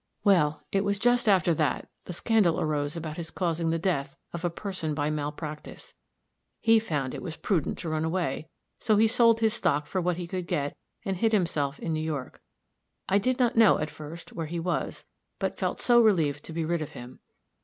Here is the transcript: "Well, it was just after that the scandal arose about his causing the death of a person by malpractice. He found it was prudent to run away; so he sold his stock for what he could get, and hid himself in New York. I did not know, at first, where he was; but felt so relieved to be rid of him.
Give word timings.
"Well, 0.23 0.63
it 0.71 0.83
was 0.83 0.97
just 0.97 1.29
after 1.29 1.53
that 1.53 1.87
the 2.05 2.13
scandal 2.13 2.59
arose 2.59 2.95
about 2.97 3.17
his 3.17 3.29
causing 3.29 3.69
the 3.69 3.77
death 3.77 4.17
of 4.33 4.43
a 4.43 4.49
person 4.49 4.95
by 4.95 5.11
malpractice. 5.11 5.93
He 6.59 6.79
found 6.79 7.13
it 7.13 7.21
was 7.21 7.35
prudent 7.35 7.77
to 7.77 7.89
run 7.89 8.03
away; 8.03 8.49
so 8.79 8.97
he 8.97 9.07
sold 9.07 9.41
his 9.41 9.53
stock 9.53 9.85
for 9.85 10.01
what 10.01 10.17
he 10.17 10.25
could 10.25 10.47
get, 10.47 10.75
and 11.05 11.17
hid 11.17 11.33
himself 11.33 11.77
in 11.77 11.93
New 11.93 12.01
York. 12.03 12.41
I 13.07 13.19
did 13.19 13.37
not 13.37 13.55
know, 13.55 13.77
at 13.77 13.91
first, 13.91 14.33
where 14.33 14.47
he 14.47 14.59
was; 14.59 15.05
but 15.37 15.59
felt 15.59 15.79
so 15.79 16.01
relieved 16.01 16.43
to 16.45 16.51
be 16.53 16.65
rid 16.65 16.81
of 16.81 16.93
him. 16.93 17.19